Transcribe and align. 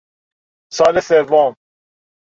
سال 0.73 0.99
سوم 1.03 1.55